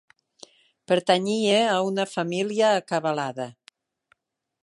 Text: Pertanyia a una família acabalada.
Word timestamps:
Pertanyia 0.91 1.59
a 1.75 1.75
una 1.91 2.07
família 2.15 2.73
acabalada. 2.79 3.49